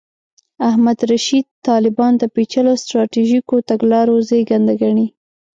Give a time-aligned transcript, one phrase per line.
[0.69, 5.07] احمد رشید طالبان د پېچلو سټراټیژیکو تګلارو زېږنده ګڼي.